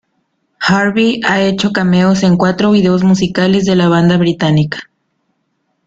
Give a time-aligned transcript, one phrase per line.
[0.59, 4.89] Harvey ha hecho cameos en cuatro vídeos musicales de la banda británica.